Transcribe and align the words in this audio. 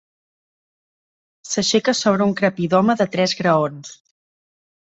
S'aixeca 1.49 1.95
sobre 1.99 2.27
un 2.31 2.35
crepidoma 2.41 2.99
de 3.03 3.07
tres 3.17 3.37
graons. 3.43 3.97